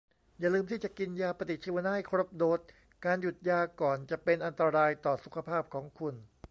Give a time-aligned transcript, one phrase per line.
[0.39, 2.59] อย่าลืมที่จะกินยาปฏิชีวนะให้ครบโดส
[3.05, 6.15] การหยุดยาก่อนจะเป็นอันตรายต่อสุขภาพของคุณ